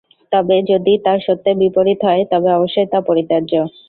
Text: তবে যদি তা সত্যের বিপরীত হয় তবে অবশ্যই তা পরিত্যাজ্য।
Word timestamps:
তবে 0.31 0.55
যদি 0.71 0.93
তা 1.05 1.13
সত্যের 1.25 1.55
বিপরীত 1.61 1.99
হয় 2.07 2.23
তবে 2.31 2.49
অবশ্যই 2.57 2.87
তা 2.91 2.99
পরিত্যাজ্য। 3.09 3.53